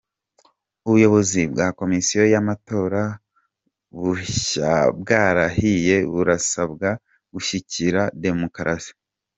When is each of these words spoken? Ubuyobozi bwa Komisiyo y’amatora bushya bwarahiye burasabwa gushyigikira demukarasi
Ubuyobozi 0.85 1.41
bwa 1.51 1.67
Komisiyo 1.79 2.21
y’amatora 2.33 3.01
bushya 4.01 4.71
bwarahiye 4.99 5.95
burasabwa 6.13 6.89
gushyigikira 7.33 8.01
demukarasi 8.23 8.91